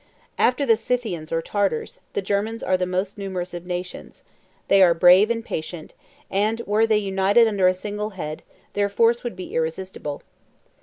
After 0.39 0.65
the 0.65 0.75
Scythians 0.77 1.31
or 1.31 1.43
Tartars, 1.43 1.99
the 2.13 2.23
Germans 2.23 2.63
are 2.63 2.75
the 2.75 2.87
most 2.87 3.19
numerous 3.19 3.53
of 3.53 3.67
nations: 3.67 4.23
they 4.67 4.81
are 4.81 4.95
brave 4.95 5.29
and 5.29 5.45
patient; 5.45 5.93
and 6.31 6.59
were 6.65 6.87
they 6.87 6.97
united 6.97 7.47
under 7.47 7.67
a 7.67 7.73
single 7.75 8.09
head, 8.09 8.41
their 8.73 8.89
force 8.89 9.23
would 9.23 9.35
be 9.35 9.53
irresistible. 9.53 10.23